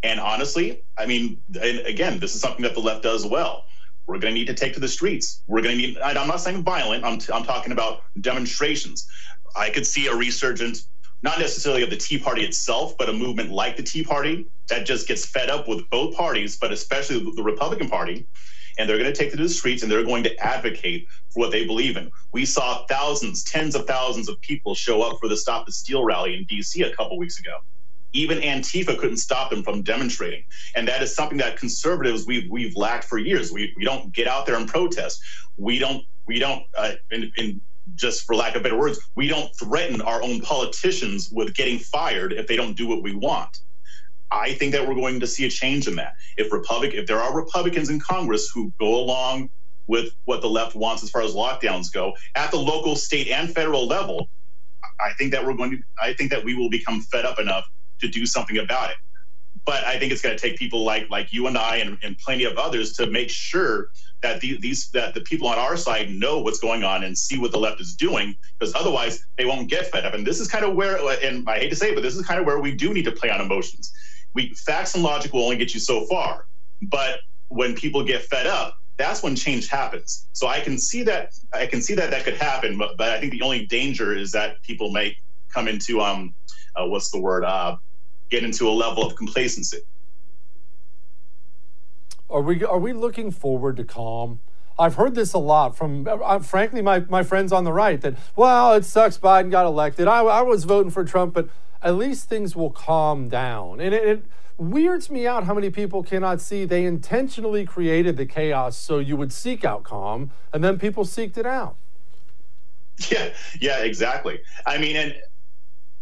[0.03, 3.65] And honestly, I mean, again, this is something that the left does well.
[4.07, 5.41] We're going to need to take to the streets.
[5.47, 9.07] We're going to need, I'm not saying violent, I'm, t- I'm talking about demonstrations.
[9.55, 10.87] I could see a resurgence,
[11.21, 14.85] not necessarily of the Tea Party itself, but a movement like the Tea Party that
[14.85, 18.25] just gets fed up with both parties, but especially the Republican Party,
[18.79, 21.51] and they're going to take to the streets and they're going to advocate for what
[21.51, 22.09] they believe in.
[22.31, 26.03] We saw thousands, tens of thousands of people show up for the Stop the Steal
[26.03, 27.59] rally in DC a couple weeks ago.
[28.13, 30.43] Even Antifa couldn't stop them from demonstrating.
[30.75, 33.51] And that is something that conservatives we've we've lacked for years.
[33.51, 35.21] We we don't get out there and protest.
[35.57, 37.61] We don't we don't uh, in, in
[37.95, 42.33] just for lack of better words, we don't threaten our own politicians with getting fired
[42.33, 43.59] if they don't do what we want.
[44.31, 46.15] I think that we're going to see a change in that.
[46.37, 49.49] If Republic, if there are Republicans in Congress who go along
[49.87, 53.53] with what the left wants as far as lockdowns go at the local, state, and
[53.53, 54.29] federal level,
[54.99, 55.77] I think that we're going to.
[56.01, 57.65] I think that we will become fed up enough
[58.01, 58.97] to do something about it.
[59.65, 62.17] But I think it's going to take people like like you and I and, and
[62.17, 63.89] plenty of others to make sure
[64.21, 67.37] that the, these that the people on our side know what's going on and see
[67.37, 70.47] what the left is doing because otherwise they won't get fed up and this is
[70.47, 72.59] kind of where and i hate to say it but this is kind of where
[72.59, 73.93] we do need to play on emotions
[74.33, 76.45] we facts and logic will only get you so far.
[76.81, 80.27] But when people get fed up, that's when change happens.
[80.33, 83.19] So I can see that I can see that that could happen, but, but I
[83.19, 85.17] think the only danger is that people might
[85.49, 86.33] come into um
[86.75, 87.77] uh, what's the word uh
[88.29, 89.79] get into a level of complacency.
[92.29, 94.39] Are we are we looking forward to calm?
[94.77, 98.15] I've heard this a lot from, uh, frankly, my, my friends on the right that,
[98.37, 100.07] well, it sucks Biden got elected.
[100.07, 101.49] I, I was voting for Trump, but
[101.82, 103.80] at least things will calm down.
[103.80, 104.25] And it, it
[104.58, 109.15] weirds me out how many people cannot see they intentionally created the chaos so you
[109.15, 111.75] would seek out calm, and then people seeked it out.
[113.10, 113.30] Yeah,
[113.62, 114.42] yeah, exactly.
[114.65, 115.15] I mean, and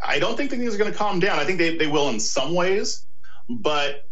[0.00, 1.38] I don't think things are going to calm down.
[1.38, 3.06] I think they, they will in some ways,
[3.48, 4.08] but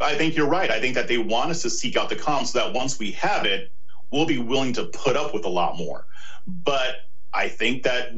[0.00, 0.70] I think you're right.
[0.70, 3.12] I think that they want us to seek out the calm so that once we
[3.12, 3.70] have it,
[4.10, 6.06] we'll be willing to put up with a lot more.
[6.46, 8.14] But I think that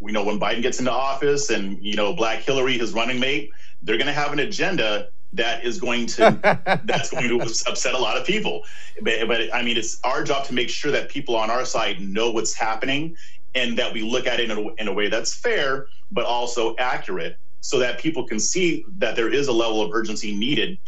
[0.00, 3.50] we know when Biden gets into office and you know Black Hillary, his running mate,
[3.82, 6.38] they're going to have an agenda that is going to
[6.84, 8.62] that's going to upset a lot of people.
[9.02, 12.00] But, but I mean, it's our job to make sure that people on our side
[12.00, 13.16] know what's happening
[13.54, 16.76] and that we look at it in a, in a way that's fair but also
[16.76, 20.78] accurate so that people can see that there is a level of urgency needed,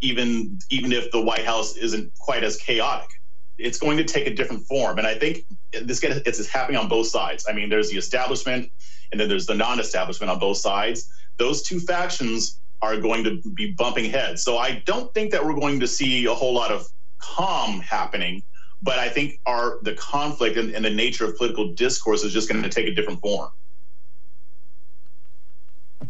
[0.00, 3.08] even even if the White House isn't quite as chaotic.
[3.58, 6.88] It's going to take a different form, and I think this get, it's happening on
[6.88, 7.46] both sides.
[7.48, 8.70] I mean, there's the establishment,
[9.10, 11.10] and then there's the non-establishment on both sides.
[11.38, 14.42] Those two factions are going to be bumping heads.
[14.42, 18.42] So I don't think that we're going to see a whole lot of calm happening
[18.82, 22.48] but I think our the conflict and, and, the nature of political discourse is just
[22.48, 23.50] going to take a different form.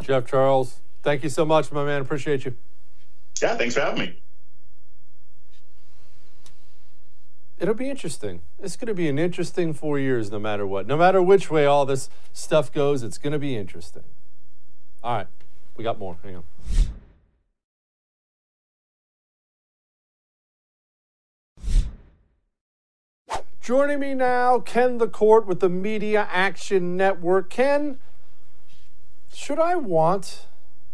[0.00, 2.00] Jeff Charles, thank you so much, my man.
[2.00, 2.56] Appreciate you.
[3.40, 4.21] Yeah, thanks for having me.
[7.62, 8.40] It'll be interesting.
[8.58, 10.88] It's going to be an interesting four years, no matter what.
[10.88, 14.02] No matter which way all this stuff goes, it's going to be interesting.
[15.00, 15.28] All right,
[15.76, 16.16] we got more.
[16.24, 16.42] Hang on.
[23.60, 27.48] Joining me now, Ken LaCourte with the Media Action Network.
[27.48, 28.00] Ken,
[29.32, 30.46] should I want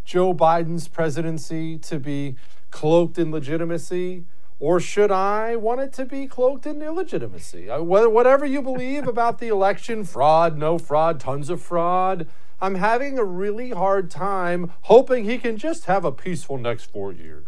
[0.05, 2.37] Joe Biden's presidency to be
[2.71, 4.25] cloaked in legitimacy?
[4.61, 7.69] Or should I want it to be cloaked in illegitimacy?
[7.69, 12.27] Whatever you believe about the election, fraud, no fraud, tons of fraud,
[12.61, 17.13] I'm having a really hard time hoping he can just have a peaceful next four
[17.13, 17.47] years.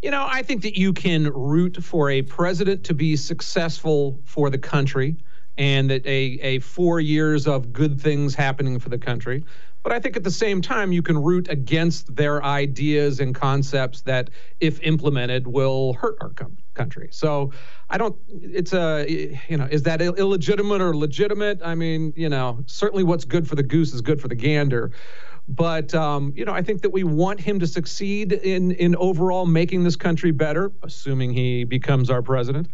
[0.00, 4.48] You know, I think that you can root for a president to be successful for
[4.48, 5.16] the country
[5.58, 9.44] and that a, a four years of good things happening for the country.
[9.84, 14.00] But I think at the same time, you can root against their ideas and concepts
[14.02, 17.10] that, if implemented, will hurt our com- country.
[17.12, 17.52] So
[17.90, 19.04] I don't, it's a,
[19.48, 21.60] you know, is that Ill- illegitimate or legitimate?
[21.62, 24.90] I mean, you know, certainly what's good for the goose is good for the gander.
[25.46, 29.44] But um, you know, I think that we want him to succeed in in overall
[29.44, 32.68] making this country better, assuming he becomes our president.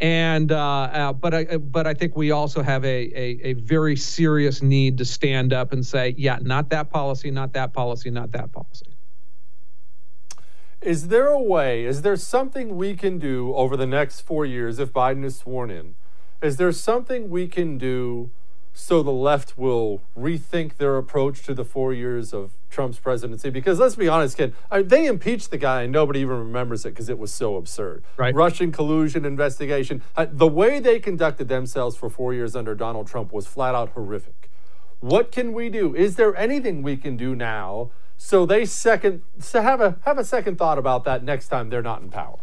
[0.00, 3.96] And uh, uh, but I but I think we also have a, a a very
[3.96, 8.32] serious need to stand up and say, yeah, not that policy, not that policy, not
[8.32, 8.86] that policy.
[10.80, 11.84] Is there a way?
[11.84, 15.70] Is there something we can do over the next four years if Biden is sworn
[15.70, 15.96] in?
[16.40, 18.30] Is there something we can do
[18.72, 23.50] so the left will rethink their approach to the four years of Trump's presidency.
[23.50, 26.90] Because let's be honest, Ken, I, they impeached the guy and nobody even remembers it
[26.90, 28.04] because it was so absurd.
[28.16, 28.34] Right.
[28.34, 30.02] Russian collusion investigation.
[30.16, 33.90] Uh, the way they conducted themselves for four years under Donald Trump was flat out
[33.90, 34.50] horrific.
[35.00, 35.94] What can we do?
[35.94, 40.24] Is there anything we can do now so they second so have a have a
[40.24, 42.40] second thought about that next time they're not in power?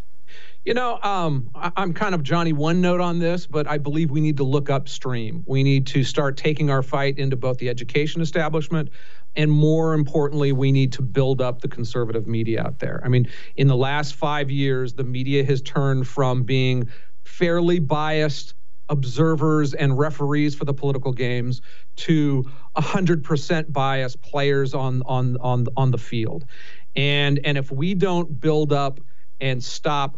[0.65, 4.09] You know, um, I, am kind of Johnny One Note on this, but I believe
[4.09, 5.43] we need to look upstream.
[5.45, 8.89] We need to start taking our fight into both the education establishment
[9.35, 13.01] and more importantly, we need to build up the conservative media out there.
[13.03, 16.89] I mean, in the last five years, the media has turned from being
[17.23, 18.53] fairly biased
[18.87, 21.61] observers and referees for the political games
[21.95, 22.45] to
[22.77, 26.45] 100% biased players on on on on the field.
[26.95, 28.99] And and if we don't build up
[29.41, 30.17] and stop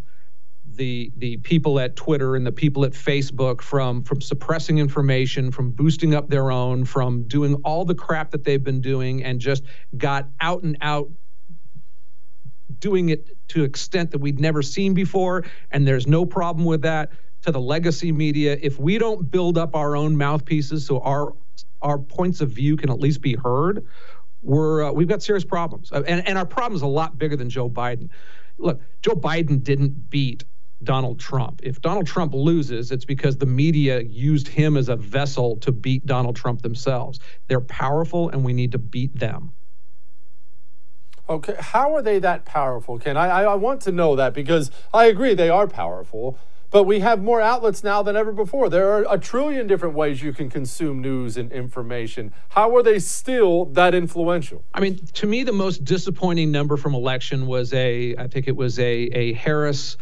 [0.78, 5.72] the the people at Twitter and the people at Facebook from from suppressing information, from
[5.72, 9.64] boosting up their own, from doing all the crap that they've been doing, and just
[9.98, 11.10] got out and out
[12.80, 15.44] doing it to extent that we'd never seen before.
[15.72, 17.12] And there's no problem with that.
[17.44, 21.34] To the legacy media, if we don't build up our own mouthpieces so our
[21.82, 23.86] our points of view can at least be heard,
[24.42, 25.92] we're uh, we've got serious problems.
[25.92, 28.10] And and our problem is a lot bigger than Joe Biden.
[28.58, 30.44] Look, Joe Biden didn't beat
[30.84, 31.62] Donald Trump.
[31.64, 36.06] If Donald Trump loses, it's because the media used him as a vessel to beat
[36.06, 37.20] Donald Trump themselves.
[37.48, 39.54] They're powerful, and we need to beat them.
[41.30, 43.18] Okay, how are they that powerful, Ken?
[43.18, 46.38] I, I want to know that because I agree they are powerful,
[46.70, 48.70] but we have more outlets now than ever before.
[48.70, 52.34] There are a trillion different ways you can consume news and information.
[52.50, 54.64] How are they still that influential?
[54.74, 58.56] I mean, to me, the most disappointing number from election was a, I think it
[58.56, 59.98] was a, a Harris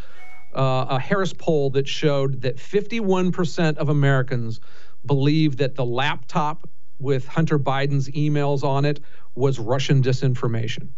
[0.56, 4.60] uh, a Harris poll that showed that 51% of Americans
[5.06, 6.68] believe that the laptop
[7.00, 9.00] with Hunter Biden's emails on it
[9.36, 10.90] was Russian disinformation.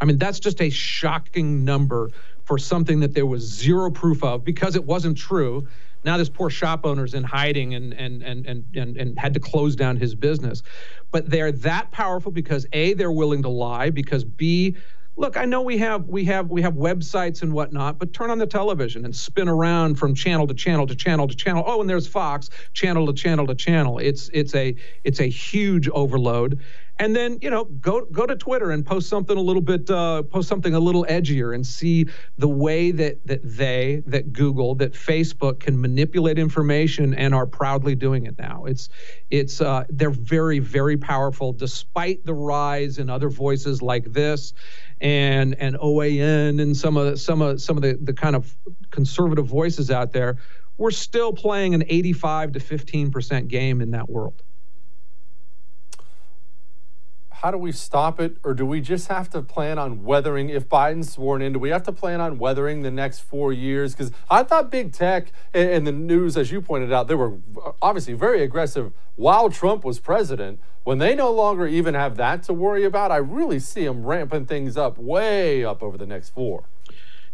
[0.00, 2.10] I mean, that's just a shocking number
[2.44, 5.68] for something that there was zero proof of because it wasn't true.
[6.04, 9.40] Now this poor shop owner's in hiding and and and and and, and had to
[9.40, 10.62] close down his business.
[11.10, 14.76] But they're that powerful because A, they're willing to lie, because B,
[15.20, 18.38] look, I know we have we have we have websites and whatnot, but turn on
[18.38, 21.62] the television and spin around from channel to channel to channel to channel.
[21.66, 23.98] Oh, and there's Fox, channel to channel to channel.
[23.98, 26.60] It's it's a it's a huge overload.
[27.00, 30.22] And then you know go go to Twitter and post something a little bit uh,
[30.22, 34.92] post something a little edgier and see the way that that they that Google that
[34.92, 38.66] Facebook can manipulate information and are proudly doing it now.
[38.66, 38.90] It's
[39.30, 44.52] it's uh, they're very very powerful despite the rise in other voices like this
[45.00, 48.54] and and OAN and some of some of some of the, the kind of
[48.90, 50.36] conservative voices out there,
[50.76, 54.42] we're still playing an 85 to 15 percent game in that world.
[57.40, 60.50] How do we stop it, or do we just have to plan on weathering?
[60.50, 63.94] If Biden's sworn in, do we have to plan on weathering the next four years?
[63.94, 67.38] Because I thought big tech and the news, as you pointed out, they were
[67.80, 70.60] obviously very aggressive while Trump was president.
[70.84, 74.44] When they no longer even have that to worry about, I really see them ramping
[74.44, 76.64] things up way up over the next four.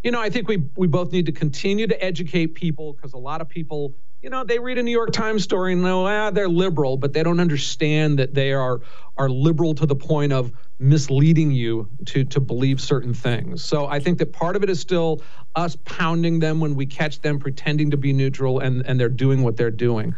[0.05, 3.19] You know, I think we we both need to continue to educate people because a
[3.19, 3.97] lot of people,
[4.27, 7.13] you know, they read a New York Times story and know ah, they're liberal, but
[7.13, 8.81] they don't understand that they are
[9.17, 10.51] are liberal to the point of
[10.81, 13.63] misleading you to to believe certain things.
[13.63, 15.23] So I think that part of it is still
[15.55, 19.45] us pounding them when we catch them pretending to be neutral and and they're doing
[19.45, 20.13] what they're doing.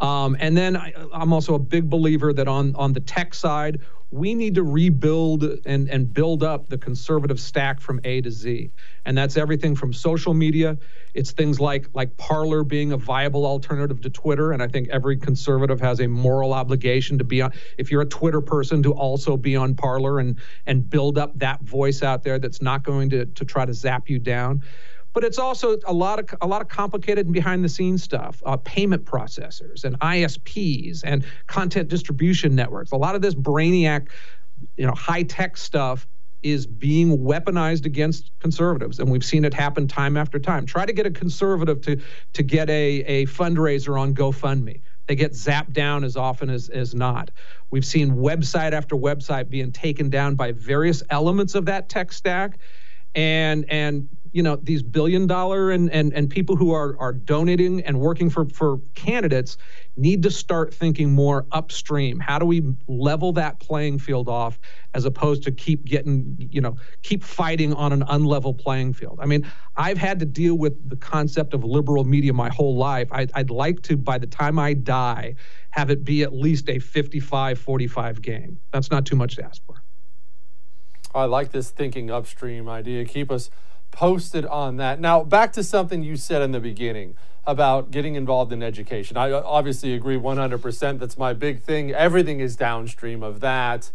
[0.00, 3.82] Um, and then I, I'm also a big believer that on on the tech side,
[4.12, 8.70] we need to rebuild and, and build up the conservative stack from A to Z.
[9.04, 10.78] And that's everything from social media.
[11.14, 14.50] It's things like like Parler being a viable alternative to Twitter.
[14.50, 18.06] And I think every conservative has a moral obligation to be on if you're a
[18.06, 22.40] Twitter person to also be on Parler and and build up that voice out there
[22.40, 24.62] that's not going to to try to zap you down
[25.12, 28.42] but it's also a lot of a lot of complicated and behind the scenes stuff
[28.46, 34.08] uh, payment processors and isps and content distribution networks a lot of this brainiac
[34.76, 36.06] you know high tech stuff
[36.42, 40.92] is being weaponized against conservatives and we've seen it happen time after time try to
[40.92, 42.00] get a conservative to
[42.32, 44.80] to get a, a fundraiser on gofundme
[45.10, 47.32] they get zapped down as often as, as not.
[47.72, 52.58] We've seen website after website being taken down by various elements of that tech stack.
[53.16, 57.82] And and you know these billion dollar and and, and people who are are donating
[57.82, 59.56] and working for for candidates
[59.96, 62.20] need to start thinking more upstream.
[62.20, 64.58] How do we level that playing field off
[64.94, 69.18] as opposed to keep getting you know keep fighting on an unlevel playing field?
[69.20, 73.08] I mean i've had to deal with the concept of liberal media my whole life.
[73.10, 75.34] I'd, I'd like to by the time i die
[75.70, 78.60] have it be at least a 55 45 game.
[78.72, 79.82] That's not too much to ask for.
[81.14, 83.04] I like this thinking upstream idea.
[83.04, 83.50] Keep us
[83.90, 85.00] posted on that.
[85.00, 87.16] Now, back to something you said in the beginning
[87.46, 89.16] about getting involved in education.
[89.16, 90.98] I obviously agree 100%.
[90.98, 91.92] That's my big thing.
[91.92, 93.90] Everything is downstream of that.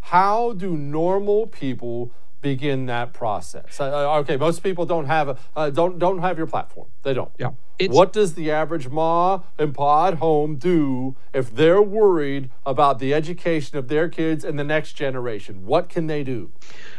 [0.00, 3.80] How do normal people begin that process?
[3.80, 6.88] Uh, okay, most people don't have a, uh, don't don't have your platform.
[7.02, 7.32] They don't.
[7.38, 7.50] Yeah.
[7.78, 12.98] It's, what does the average ma and pa at home do if they're worried about
[12.98, 15.64] the education of their kids and the next generation?
[15.64, 16.50] What can they do?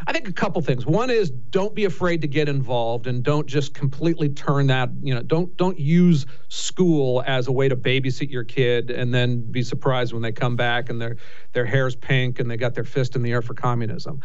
[0.07, 0.85] I think a couple things.
[0.85, 5.13] One is don't be afraid to get involved and don't just completely turn that, you
[5.13, 9.63] know, don't don't use school as a way to babysit your kid and then be
[9.63, 11.17] surprised when they come back and their
[11.51, 14.21] their hair's pink and they got their fist in the air for communism.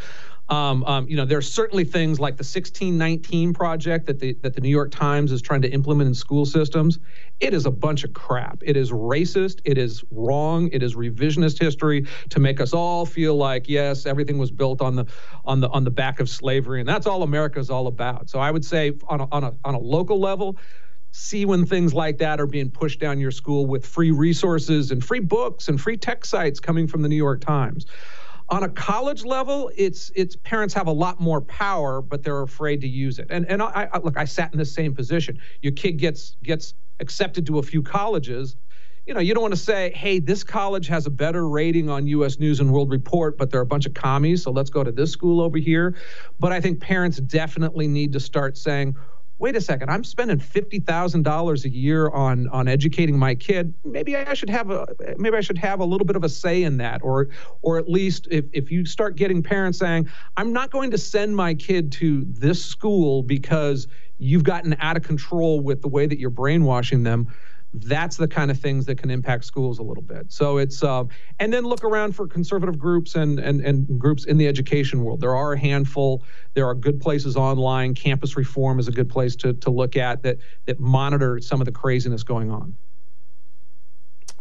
[0.51, 4.55] Um, um, you know, there are certainly things like the 1619 project that the that
[4.55, 6.99] the New York Times is trying to implement in school systems.
[7.41, 8.63] It is a bunch of crap.
[8.63, 9.61] It is racist.
[9.65, 10.69] It is wrong.
[10.71, 14.97] It is revisionist history to make us all feel like yes, everything was built on
[14.97, 15.07] the
[15.47, 18.29] on the on the back of slavery, and that's all America is all about.
[18.29, 20.59] So I would say on a, on a on a local level
[21.17, 25.03] see when things like that are being pushed down your school with free resources and
[25.03, 27.87] free books and free tech sites coming from the New York Times.
[28.55, 32.81] On a college level, it's it's parents have a lot more power, but they're afraid
[32.83, 33.27] to use it.
[33.29, 35.41] And and I, I look, I sat in the same position.
[35.61, 38.55] Your kid gets gets accepted to a few colleges.
[39.09, 42.07] You know, you don't want to say, "Hey, this college has a better rating on
[42.07, 42.39] U.S.
[42.39, 45.11] News and World Report, but they're a bunch of commies, so let's go to this
[45.11, 45.97] school over here."
[46.39, 48.95] But I think parents definitely need to start saying,
[49.45, 53.75] wait a second, I'm spending fifty thousand dollars a year on on educating my kid.
[53.85, 54.87] Maybe I should have a
[55.19, 57.29] maybe I should have a little bit of a say in that, or
[57.61, 61.37] or at least if if you start getting parents saying, I'm not going to send
[61.37, 63.87] my kid to this school because
[64.17, 67.29] you've gotten out of control with the way that you're brainwashing them
[67.75, 70.31] that's the kind of things that can impact schools a little bit.
[70.33, 71.09] So it's um,
[71.41, 75.21] and then look around for conservative groups and, and and groups in the education world.
[75.21, 76.23] There are a handful.
[76.55, 77.95] There are good places online.
[77.95, 81.65] Campus Reform is a good place to to look at that that monitor some of
[81.65, 82.77] the craziness going on.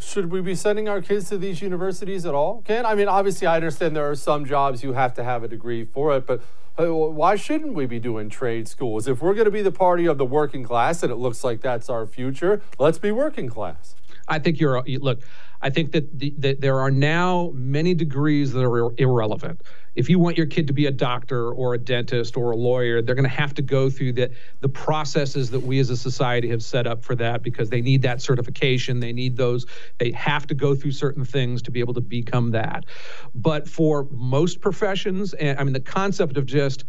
[0.04, 2.62] Should we be sending our kids to these universities at all?
[2.66, 5.48] Ken, I mean, obviously, I understand there are some jobs you have to have a
[5.48, 6.42] degree for it, but
[6.80, 9.08] uh, why shouldn't we be doing trade schools?
[9.08, 11.62] If we're going to be the party of the working class, and it looks like
[11.62, 13.96] that's our future, let's be working class.
[14.28, 15.22] I think you're look.
[15.64, 19.62] I think that, the, that there are now many degrees that are ir- irrelevant.
[19.96, 23.02] If you want your kid to be a doctor or a dentist or a lawyer,
[23.02, 26.50] they're going to have to go through the the processes that we as a society
[26.50, 29.00] have set up for that because they need that certification.
[29.00, 29.66] They need those.
[30.00, 32.86] They have to go through certain things to be able to become that.
[33.34, 36.84] But for most professions, and I mean the concept of just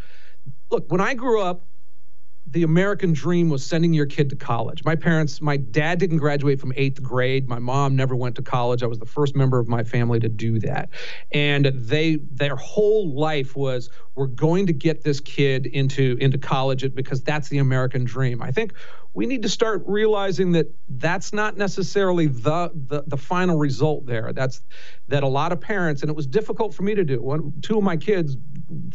[0.70, 1.62] look, when I grew up,
[2.54, 4.84] the American dream was sending your kid to college.
[4.84, 7.48] My parents, my dad didn't graduate from eighth grade.
[7.48, 8.84] My mom never went to college.
[8.84, 10.88] I was the first member of my family to do that.
[11.32, 16.94] And they, their whole life was, we're going to get this kid into into college
[16.94, 18.40] because that's the American dream.
[18.40, 18.72] I think
[19.14, 24.32] we need to start realizing that that's not necessarily the, the the final result there.
[24.32, 24.60] That's
[25.08, 27.22] that a lot of parents, and it was difficult for me to do.
[27.22, 28.36] One, two of my kids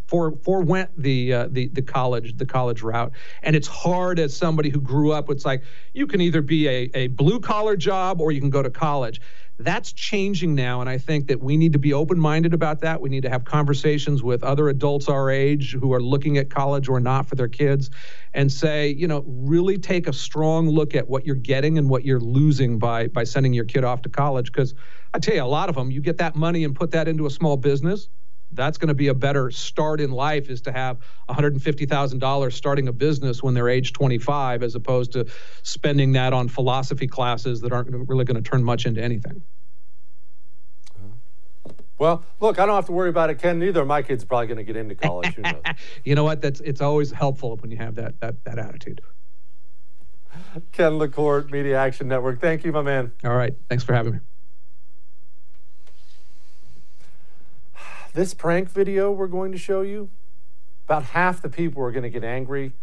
[0.07, 3.13] for forewent the uh, the the college the college route,
[3.43, 5.29] and it's hard as somebody who grew up.
[5.29, 5.63] It's like
[5.93, 9.21] you can either be a a blue collar job or you can go to college
[9.59, 10.79] that's changing now.
[10.79, 13.01] And I think that we need to be open minded about that.
[13.01, 16.87] We need to have conversations with other adults our age who are looking at college
[16.87, 17.89] or not for their kids
[18.33, 22.05] and say, you know, really take a strong look at what you're getting and what
[22.05, 24.51] you're losing by, by sending your kid off to college.
[24.51, 24.73] Because
[25.13, 27.25] I tell you, a lot of them, you get that money and put that into
[27.25, 28.07] a small business.
[28.51, 30.97] That's going to be a better start in life is to have
[31.29, 35.27] $150,000 starting a business when they're age 25 as opposed to
[35.61, 39.43] spending that on philosophy classes that aren't really going to turn much into anything.
[41.99, 43.59] Well, look, I don't have to worry about it, Ken.
[43.59, 45.35] Neither my kids probably going to get into college.
[45.35, 45.61] Who knows?
[46.05, 46.41] you know what?
[46.41, 49.01] That's it's always helpful when you have that that that attitude.
[50.71, 52.39] Ken LaCourte, Media Action Network.
[52.39, 53.11] Thank you, my man.
[53.25, 53.53] All right.
[53.67, 54.19] Thanks for having me.
[58.13, 60.09] This prank video we're going to show you,
[60.85, 62.73] about half the people are going to get angry.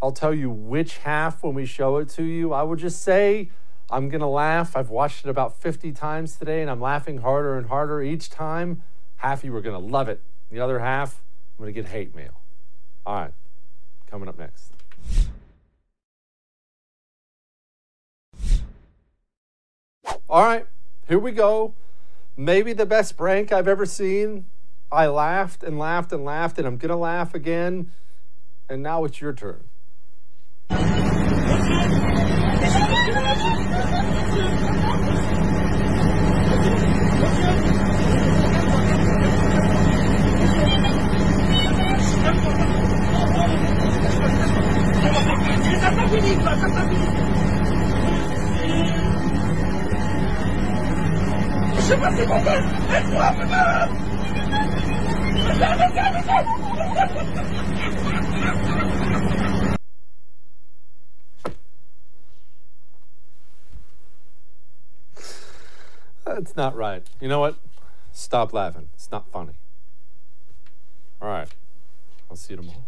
[0.00, 2.54] I'll tell you which half when we show it to you.
[2.54, 3.50] I would just say
[3.90, 4.74] I'm going to laugh.
[4.74, 8.82] I've watched it about 50 times today, and I'm laughing harder and harder each time.
[9.16, 10.22] Half of you are going to love it.
[10.50, 11.22] The other half,
[11.58, 12.40] I'm going to get hate mail.
[13.04, 13.32] All right,
[14.10, 14.72] coming up next.
[20.30, 20.66] All right,
[21.08, 21.74] here we go.
[22.38, 24.46] Maybe the best prank I've ever seen.
[24.92, 27.90] I laughed and laughed and laughed, and I'm going to laugh again.
[28.68, 29.64] And now it's your turn.
[66.24, 67.02] That's not right.
[67.20, 67.56] You know what?
[68.12, 68.88] Stop laughing.
[68.94, 69.52] It's not funny.
[71.20, 71.48] All right.
[72.30, 72.82] I'll see you tomorrow.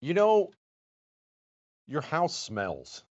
[0.00, 0.50] You know,
[1.86, 3.04] your house smells.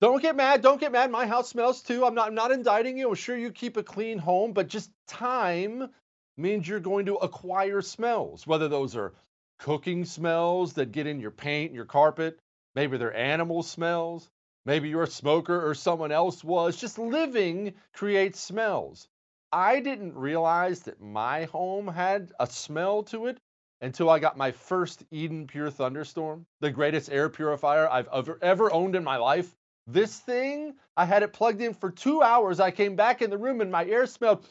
[0.00, 0.62] Don't get mad.
[0.62, 1.10] Don't get mad.
[1.10, 2.06] My house smells too.
[2.06, 3.08] I'm not I'm not indicting you.
[3.10, 5.90] I'm sure you keep a clean home, but just time
[6.38, 9.12] means you're going to acquire smells, whether those are
[9.58, 12.38] cooking smells that get in your paint your carpet,
[12.74, 14.30] maybe they're animal smells,
[14.64, 16.76] maybe you're a smoker or someone else was.
[16.76, 19.06] Just living creates smells.
[19.52, 23.38] I didn't realize that my home had a smell to it
[23.82, 28.72] until I got my first Eden Pure Thunderstorm, the greatest air purifier I've ever, ever
[28.72, 29.54] owned in my life.
[29.92, 32.60] This thing, I had it plugged in for two hours.
[32.60, 34.46] I came back in the room and my air smelled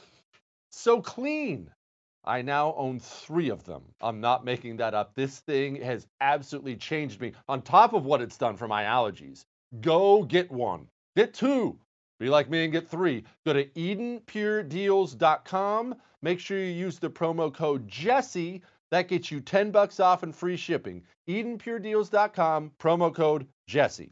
[0.70, 1.72] so clean.
[2.26, 3.84] I now own three of them.
[4.02, 5.16] I'm not making that up.
[5.16, 9.46] This thing has absolutely changed me on top of what it's done for my allergies.
[9.80, 11.80] Go get one, get two.
[12.20, 13.24] Be like me and get three.
[13.46, 15.96] Go to EdenPureDeals.com.
[16.22, 18.62] Make sure you use the promo code Jesse.
[18.92, 21.04] That gets you 10 bucks off and free shipping.
[21.30, 24.12] EdenPureDeals.com, promo code Jesse.